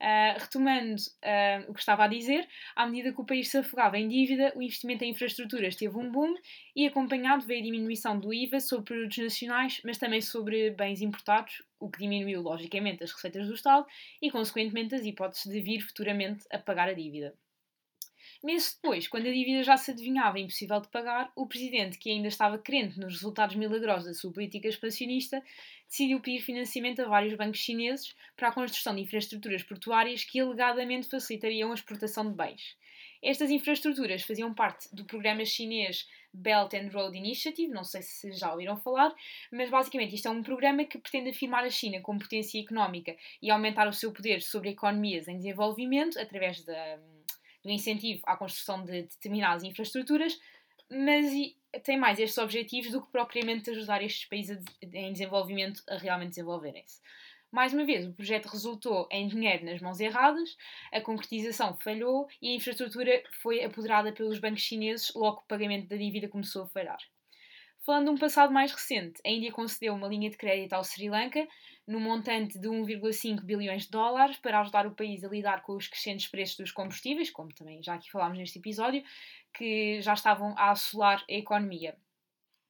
[0.00, 3.98] Uh, retomando uh, o que estava a dizer, à medida que o país se afogava
[3.98, 6.34] em dívida, o investimento em infraestruturas teve um boom
[6.76, 11.64] e acompanhado veio a diminuição do IVA sobre produtos nacionais, mas também sobre bens importados,
[11.80, 13.84] o que diminuiu logicamente as receitas do Estado
[14.22, 17.34] e, consequentemente, as hipóteses de vir futuramente a pagar a dívida.
[18.42, 22.28] Meses depois, quando a dívida já se adivinhava impossível de pagar, o presidente, que ainda
[22.28, 25.42] estava crente nos resultados milagrosos da sua política expansionista,
[25.88, 31.08] decidiu pedir financiamento a vários bancos chineses para a construção de infraestruturas portuárias que alegadamente
[31.08, 32.76] facilitariam a exportação de bens.
[33.20, 38.52] Estas infraestruturas faziam parte do programa chinês Belt and Road Initiative, não sei se já
[38.52, 39.12] ouviram falar,
[39.50, 43.50] mas basicamente isto é um programa que pretende afirmar a China como potência económica e
[43.50, 47.00] aumentar o seu poder sobre economias em desenvolvimento através da
[47.68, 50.40] do incentivo à construção de determinadas infraestruturas,
[50.90, 51.30] mas
[51.84, 57.00] tem mais estes objetivos do que propriamente ajudar estes países em desenvolvimento a realmente desenvolverem-se.
[57.50, 60.56] Mais uma vez, o projeto resultou em dinheiro nas mãos erradas,
[60.92, 65.88] a concretização falhou e a infraestrutura foi apoderada pelos bancos chineses logo que o pagamento
[65.88, 66.98] da dívida começou a falhar.
[67.84, 71.08] Falando de um passado mais recente, a Índia concedeu uma linha de crédito ao Sri
[71.08, 71.46] Lanka
[71.88, 75.88] no montante de 1,5 bilhões de dólares para ajudar o país a lidar com os
[75.88, 79.02] crescentes preços dos combustíveis, como também já aqui falámos neste episódio,
[79.54, 81.96] que já estavam a assolar a economia.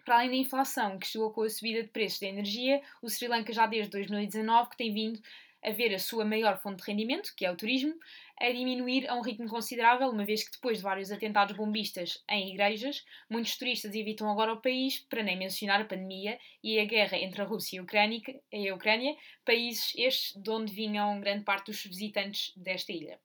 [0.05, 3.27] Para além da inflação que chegou com a subida de preços da energia, o Sri
[3.27, 5.21] Lanka já desde 2019 que tem vindo
[5.65, 7.95] a ver a sua maior fonte de rendimento, que é o turismo,
[8.41, 12.51] a diminuir a um ritmo considerável, uma vez que depois de vários atentados bombistas em
[12.51, 17.19] igrejas, muitos turistas evitam agora o país, para nem mencionar a pandemia e a guerra
[17.19, 18.21] entre a Rússia e a Ucrânia,
[18.53, 23.19] a Ucrânia países estes de onde vinham grande parte dos visitantes desta ilha.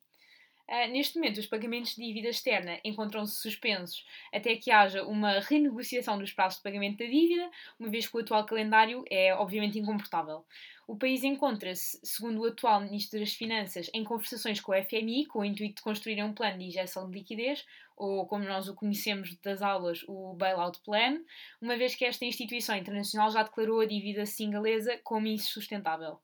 [0.66, 6.18] Uh, neste momento, os pagamentos de dívida externa encontram-se suspensos até que haja uma renegociação
[6.18, 10.44] dos prazos de pagamento da dívida, uma vez que o atual calendário é obviamente incomportável.
[10.86, 15.40] O país encontra-se, segundo o atual Ministro das Finanças, em conversações com o FMI com
[15.40, 17.64] o intuito de construir um plano de injeção de liquidez,
[17.96, 21.22] ou como nós o conhecemos das aulas, o Bailout Plan,
[21.60, 26.18] uma vez que esta instituição internacional já declarou a dívida singalesa como insustentável.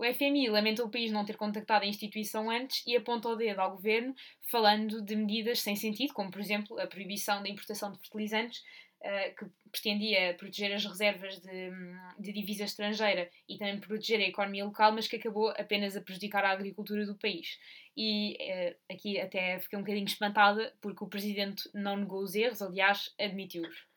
[0.00, 3.60] O FMI lamenta o país não ter contactado a instituição antes e aponta o dedo
[3.60, 4.14] ao governo,
[4.50, 8.60] falando de medidas sem sentido, como por exemplo a proibição da importação de fertilizantes,
[9.02, 11.70] uh, que pretendia proteger as reservas de,
[12.18, 16.46] de, divisa estrangeira e também proteger a economia local, mas que acabou apenas a prejudicar
[16.46, 17.58] a agricultura do país.
[17.94, 22.62] E uh, aqui até fiquei um bocadinho espantada porque o presidente não negou os erros,
[22.62, 23.89] aliás, admitiu-os.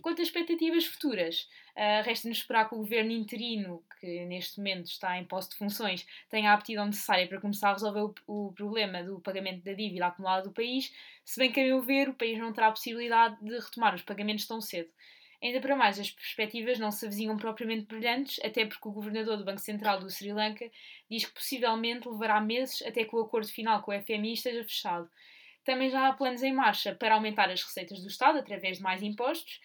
[0.00, 5.18] Quanto às expectativas futuras, uh, resta-nos esperar que o governo interino, que neste momento está
[5.18, 9.02] em posse de funções, tenha a aptidão necessária para começar a resolver o, o problema
[9.02, 10.92] do pagamento da dívida acumulada do país,
[11.24, 14.02] se bem que, a meu ver, o país não terá a possibilidade de retomar os
[14.02, 14.90] pagamentos tão cedo.
[15.44, 19.44] Ainda para mais, as perspectivas não se avizinham propriamente brilhantes, até porque o governador do
[19.44, 20.70] Banco Central do Sri Lanka
[21.10, 25.10] diz que possivelmente levará meses até que o acordo final com o FMI esteja fechado.
[25.64, 29.02] Também já há planos em marcha para aumentar as receitas do Estado através de mais
[29.02, 29.60] impostos,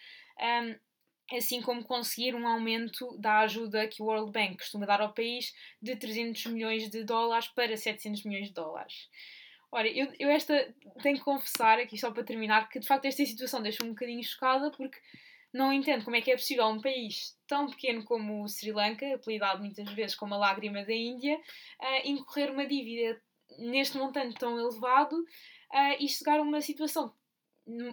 [1.30, 5.54] assim como conseguir um aumento da ajuda que o World Bank costuma dar ao país
[5.80, 9.08] de 300 milhões de dólares para 700 milhões de dólares.
[9.72, 13.24] Ora, eu, eu esta tenho que confessar aqui só para terminar que de facto esta
[13.24, 14.98] situação deixa-me um bocadinho chocada porque
[15.52, 19.14] não entendo como é que é possível um país tão pequeno como o Sri Lanka,
[19.14, 23.20] apelidado muitas vezes como a lágrima da Índia, uh, incorrer uma dívida
[23.58, 25.16] neste montante tão elevado
[25.72, 27.14] uh, e chegar a uma situação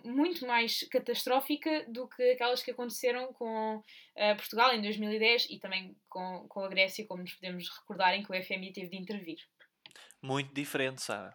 [0.03, 5.95] muito mais catastrófica do que aquelas que aconteceram com uh, Portugal em 2010 e também
[6.09, 9.37] com, com a Grécia, como nos podemos recordar, em que o FMI teve de intervir.
[10.21, 11.33] Muito diferente, Sara.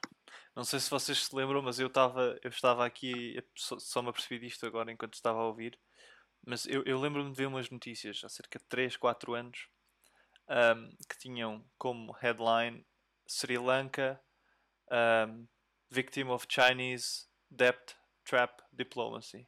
[0.55, 4.39] Não sei se vocês se lembram, mas eu, tava, eu estava aqui, só, me apercebi
[4.39, 5.79] disto agora enquanto estava a ouvir,
[6.45, 9.69] mas eu, eu lembro-me de ver umas notícias há cerca de 3, 4 anos
[10.49, 12.85] um, que tinham como headline
[13.27, 14.21] Sri Lanka
[15.29, 15.47] um,
[15.93, 19.47] Victim of Chinese Debt Trap Diplomacy.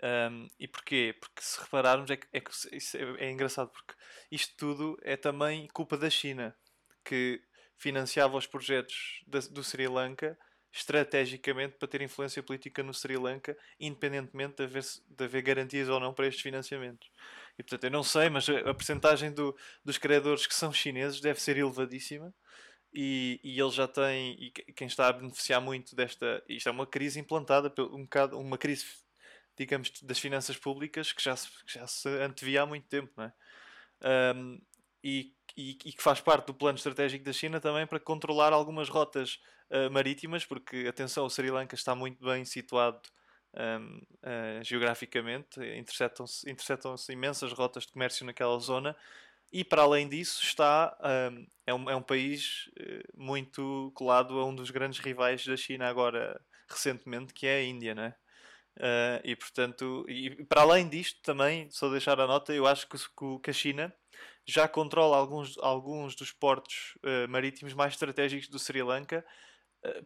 [0.00, 1.16] Um, e porquê?
[1.18, 3.94] Porque se repararmos, é, que, é, é, é, engraçado, porque
[4.30, 6.56] isto tudo é também culpa da China,
[7.04, 7.42] que
[7.76, 10.38] financiava os projetos da, do Sri Lanka
[10.72, 15.98] estrategicamente para ter influência política no Sri Lanka, independentemente de haver, de haver garantias ou
[15.98, 17.10] não para estes financiamentos.
[17.58, 21.20] E portanto, eu não sei, mas a, a percentagem do, dos credores que são chineses
[21.20, 22.32] deve ser elevadíssima.
[22.92, 26.86] E, e ele já tem, e quem está a beneficiar muito desta, isto é uma
[26.86, 28.86] crise implantada, um bocado, uma crise,
[29.56, 33.24] digamos, das finanças públicas que já se, que já se antevia há muito tempo, não
[33.24, 33.32] é?
[34.34, 34.60] Um,
[35.04, 38.88] e, e, e, que faz parte do plano estratégico da China também para controlar algumas
[38.88, 39.38] rotas
[39.70, 43.00] uh, marítimas, porque, atenção, o Sri Lanka está muito bem situado
[43.54, 48.96] um, uh, geograficamente, interceptam-se interceptam imensas rotas de comércio naquela zona
[49.52, 50.96] e para além disso está
[51.32, 55.56] um, é, um, é um país uh, muito colado a um dos grandes rivais da
[55.56, 58.14] China agora recentemente que é a Índia, né?
[58.76, 62.96] Uh, e portanto, e para além disto também, só deixar a nota, eu acho que,
[63.42, 63.92] que a China
[64.46, 69.24] já controla alguns, alguns dos portos uh, marítimos mais estratégicos do Sri Lanka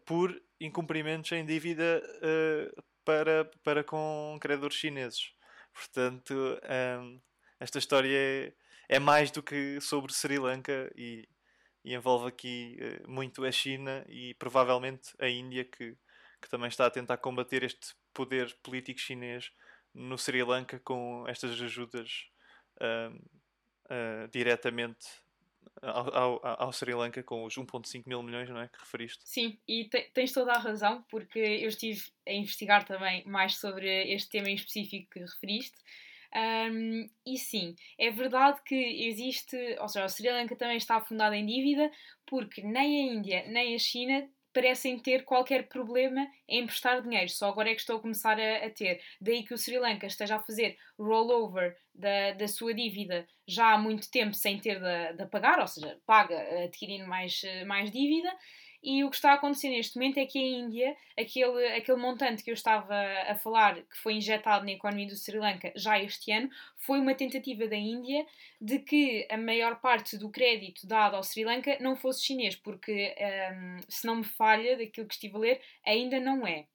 [0.05, 2.03] por incumprimentos em dívida
[3.07, 5.33] para, para com credores chineses.
[5.73, 6.35] Portanto,
[7.01, 7.21] um,
[7.59, 8.53] esta história é,
[8.97, 11.29] é, mais do que sobre Sri Lanka e,
[11.85, 15.97] e envolve aqui uh, muito a China e provavelmente a Índia, que,
[16.41, 19.51] que também está a tentar combater este poder político chinês
[19.95, 22.29] no Sri Lanka com estas ajudas
[22.81, 23.15] uh,
[23.87, 25.07] uh, diretamente
[25.81, 28.69] ao, ao, ao, Sri Lanka com os 1,5 mil milhões, não é?
[28.69, 29.21] Que referiste.
[29.25, 34.13] Sim, e te, tens toda a razão, porque eu estive a investigar também mais sobre
[34.13, 35.77] este tema em específico que referiste.
[36.35, 41.35] Um, e sim, é verdade que existe, ou seja, o Sri Lanka também está afundado
[41.35, 41.91] em dívida,
[42.27, 47.49] porque nem a Índia nem a China parecem ter qualquer problema em emprestar dinheiro, só
[47.49, 49.01] agora é que estou a começar a, a ter.
[49.21, 53.79] Daí que o Sri Lanka esteja a fazer rollover da, da sua dívida já há
[53.79, 58.31] muito tempo sem ter de, de pagar, ou seja, paga adquirindo mais, mais dívida.
[58.83, 62.43] E o que está a acontecer neste momento é que a Índia, aquele, aquele montante
[62.43, 62.97] que eu estava
[63.29, 67.15] a falar, que foi injetado na economia do Sri Lanka já este ano, foi uma
[67.15, 68.27] tentativa da Índia
[68.61, 73.15] de que a maior parte do crédito dado ao Sri Lanka não fosse chinês, porque,
[73.53, 76.67] um, se não me falha daquilo que estive a ler, ainda não é.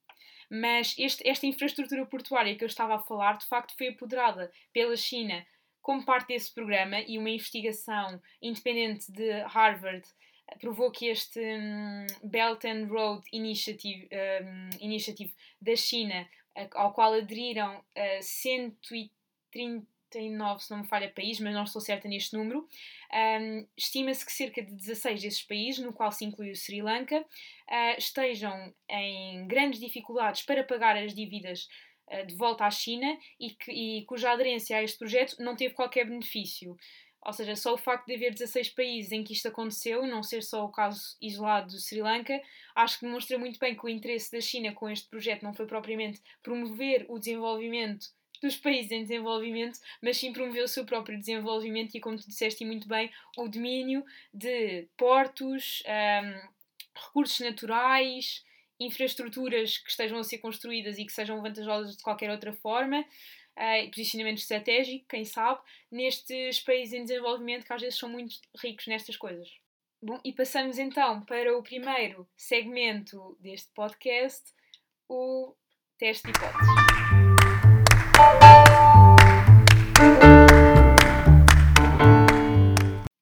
[0.50, 4.96] Mas este, esta infraestrutura portuária que eu estava a falar, de facto, foi apoderada pela
[4.96, 5.46] China
[5.82, 10.06] como parte desse programa e uma investigação independente de Harvard
[10.60, 16.28] provou que este um, Belt and Road Initiative, um, Initiative da China,
[16.74, 22.36] ao qual aderiram uh, 139, se não me falha, países, mas não estou certa neste
[22.36, 22.68] número,
[23.14, 27.20] um, estima-se que cerca de 16 desses países, no qual se inclui o Sri Lanka,
[27.20, 31.68] uh, estejam em grandes dificuldades para pagar as dívidas
[32.08, 35.76] uh, de volta à China e, que, e cuja aderência a este projeto não teve
[35.76, 36.76] qualquer benefício.
[37.26, 40.44] Ou seja, só o facto de haver 16 países em que isto aconteceu, não ser
[40.44, 42.42] só o caso isolado do Sri Lanka,
[42.76, 45.66] acho que demonstra muito bem que o interesse da China com este projeto não foi
[45.66, 48.08] propriamente promover o desenvolvimento
[48.42, 52.64] dos países em desenvolvimento, mas sim promover o seu próprio desenvolvimento e, como tu disseste
[52.66, 56.50] muito bem, o domínio de portos, um,
[56.96, 58.46] recursos naturais,
[58.80, 63.04] infraestruturas que estejam a ser construídas e que sejam vantajosas de qualquer outra forma
[63.58, 65.60] uh, posicionamento estratégico, quem sabe,
[65.92, 69.50] nestes países em desenvolvimento que às vezes são muito ricos nestas coisas.
[70.02, 74.54] Bom, e passamos então para o primeiro segmento deste podcast,
[75.10, 75.56] o
[75.98, 76.68] teste de hipóteses.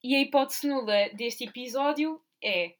[0.04, 2.76] E a hipótese nula deste episódio é: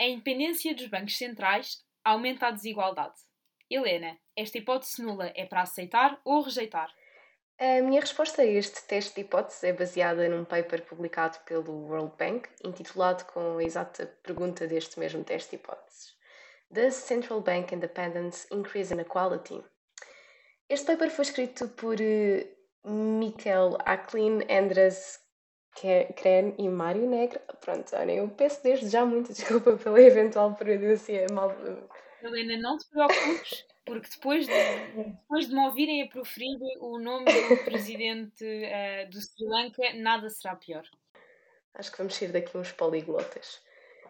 [0.00, 3.14] a independência dos bancos centrais aumenta a desigualdade.
[3.70, 6.92] Helena, esta hipótese nula é para aceitar ou rejeitar?
[7.58, 12.12] A minha resposta a este teste de hipótese é baseada num paper publicado pelo World
[12.18, 16.14] Bank, intitulado com a exata pergunta deste mesmo teste de hipóteses:
[16.70, 19.64] Does Central Bank Independence Increase Inequality?
[20.68, 25.18] Este paper foi escrito por uh, Michael Acklin, Andres
[26.16, 27.40] Kren e Mário Negro.
[27.60, 31.54] Pronto, olha, eu peço desde já muito desculpa pela eventual pronúncia mal
[32.22, 34.52] Helena, não te preocupes, porque depois de,
[34.94, 40.28] depois de me ouvirem a proferir o nome do presidente uh, do Sri Lanka, nada
[40.28, 40.82] será pior.
[41.74, 43.62] Acho que vamos sair daqui uns poliglotas.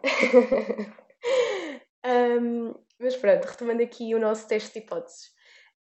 [2.05, 5.31] um, mas pronto, retomando aqui o nosso teste de hipóteses.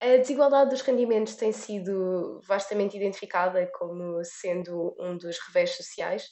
[0.01, 6.29] A desigualdade dos rendimentos tem sido vastamente identificada como sendo um dos revés sociais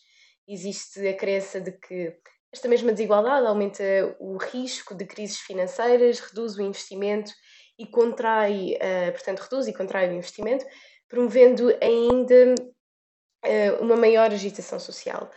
[0.48, 2.18] existe a crença de que
[2.54, 3.84] esta mesma desigualdade aumenta
[4.20, 7.32] o risco de crises financeiras, reduz o investimento
[7.80, 10.64] e contrai, uh, portanto, reduz e contrai o investimento,
[11.10, 15.32] promovendo ainda uh, uma maior agitação social.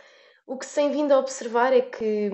[0.45, 2.29] O que se tem vindo a observar é que,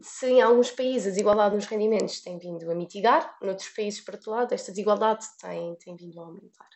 [0.00, 4.14] se em alguns países a desigualdade nos rendimentos tem vindo a mitigar, noutros países, por
[4.14, 6.68] outro lado, esta desigualdade tem, tem vindo a aumentar.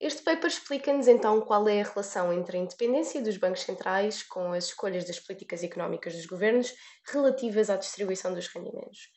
[0.00, 4.52] Este paper explica-nos então qual é a relação entre a independência dos bancos centrais com
[4.52, 6.74] as escolhas das políticas económicas dos governos
[7.06, 9.08] relativas à distribuição dos rendimentos.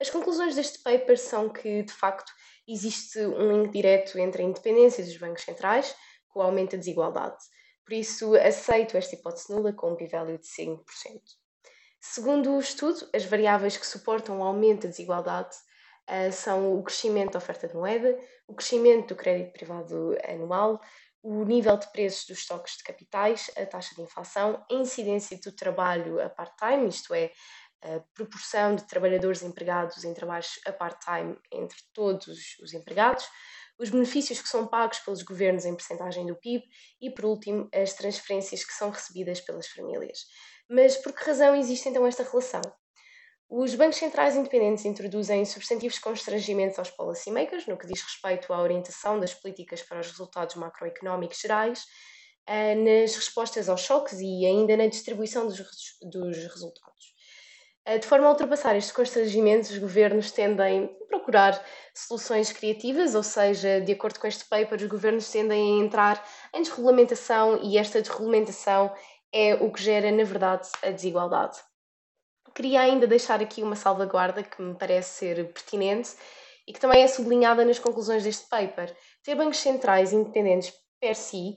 [0.00, 2.32] As conclusões deste paper são que, de facto,
[2.66, 5.94] existe um link direto entre a independência dos bancos centrais
[6.28, 7.36] com o aumento da desigualdade.
[7.84, 10.80] Por isso, aceito esta hipótese nula com um p-value de 5%.
[12.00, 15.56] Segundo o estudo, as variáveis que suportam o aumento da desigualdade
[16.10, 20.80] uh, são o crescimento da oferta de moeda, o crescimento do crédito privado anual,
[21.22, 25.52] o nível de preços dos estoques de capitais, a taxa de inflação, a incidência do
[25.52, 27.32] trabalho a part-time, isto é,
[27.82, 33.26] a proporção de trabalhadores empregados em trabalhos a part-time entre todos os empregados,
[33.78, 36.64] os benefícios que são pagos pelos governos em percentagem do PIB
[37.00, 40.26] e, por último, as transferências que são recebidas pelas famílias.
[40.68, 42.62] Mas por que razão existe então esta relação?
[43.48, 49.20] Os bancos centrais independentes introduzem substantivos constrangimentos aos policymakers no que diz respeito à orientação
[49.20, 51.84] das políticas para os resultados macroeconómicos gerais,
[52.46, 55.58] eh, nas respostas aos choques e ainda na distribuição dos,
[56.02, 57.14] dos resultados.
[57.84, 61.62] Eh, de forma a ultrapassar estes constrangimentos, os governos tendem a procurar
[61.94, 66.62] soluções criativas, ou seja, de acordo com este paper, os governos tendem a entrar em
[66.62, 68.92] desregulamentação e esta desregulamentação
[69.30, 71.58] é o que gera, na verdade, a desigualdade
[72.54, 76.10] queria ainda deixar aqui uma salvaguarda que me parece ser pertinente
[76.66, 78.94] e que também é sublinhada nas conclusões deste paper.
[79.22, 81.56] Ter bancos centrais independentes per si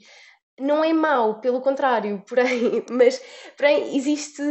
[0.60, 3.22] não é mau, pelo contrário, porém, mas
[3.56, 4.42] porém, existe,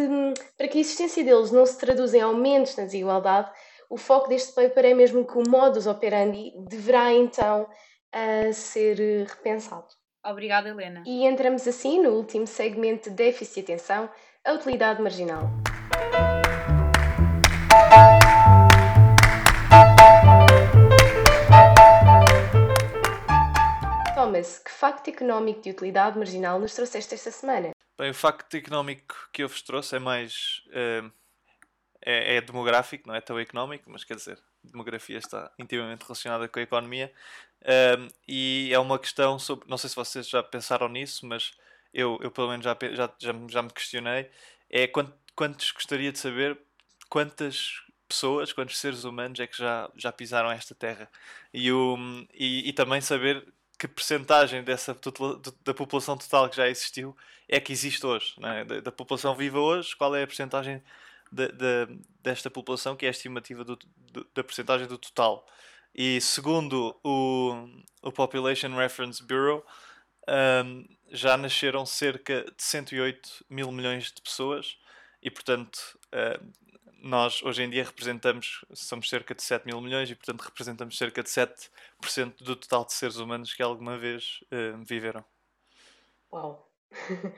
[0.57, 3.51] para que a existência deles não se traduza em aumentos na desigualdade,
[3.91, 7.69] o foco deste paper é mesmo que o modus operandi deverá então
[8.53, 9.87] ser repensado.
[10.25, 11.05] Obrigada, Helena.
[11.07, 14.11] E entramos assim no último segmento de déficit de atenção,
[14.45, 15.43] a utilidade marginal.
[24.37, 27.70] Thomas, que facto económico de utilidade marginal nos trouxeste esta semana?
[27.99, 30.62] Bem, o facto económico que eu vos trouxe é mais.
[30.68, 31.11] Uh,
[32.03, 36.59] é, é, demográfico, não é tão económico, mas quer dizer, demografia está intimamente relacionada com
[36.59, 37.12] a economia.
[37.62, 39.68] Uh, e é uma questão sobre.
[39.68, 41.53] Não sei se vocês já pensaram nisso, mas
[41.93, 44.30] eu, eu pelo menos já, já, já, já me questionei.
[44.68, 44.87] É
[45.34, 46.59] quantos gostaria de saber
[47.09, 51.11] quantas pessoas, quantos seres humanos é que já, já pisaram esta terra
[51.53, 51.97] e, o,
[52.32, 53.45] e, e também saber
[53.79, 54.97] que percentagem dessa
[55.64, 57.16] da população total que já existiu
[57.49, 58.64] é que existe hoje, é?
[58.64, 60.83] da, da, população viva hoje, qual é a percentagem
[61.31, 63.79] de, de, desta população que é a estimativa do,
[64.35, 65.47] da percentagem do total.
[65.95, 67.68] E segundo o,
[68.03, 69.64] o Population Reference Bureau,
[70.64, 74.77] um, já nasceram cerca de 108 mil milhões de pessoas
[75.22, 76.45] e, portanto, uh,
[77.03, 81.23] nós hoje em dia representamos, somos cerca de 7 mil milhões e, portanto, representamos cerca
[81.23, 85.25] de 7% do total de seres humanos que alguma vez uh, viveram.
[86.33, 86.71] Uau!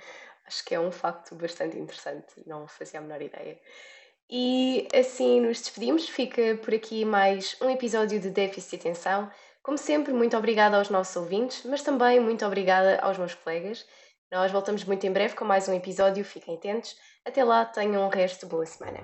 [0.47, 3.61] Acho que é um facto bastante interessante, não fazia a menor ideia.
[4.31, 9.31] E assim nos despedimos, fica por aqui mais um episódio de Déficit de Atenção.
[9.63, 13.87] Como sempre, muito obrigada aos nossos ouvintes, mas também muito obrigada aos meus colegas.
[14.31, 16.97] Nós voltamos muito em breve com mais um episódio, fiquem atentos.
[17.25, 19.01] Até lá, tenham um resto de boa semana.